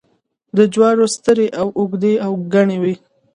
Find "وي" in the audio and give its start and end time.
2.83-2.95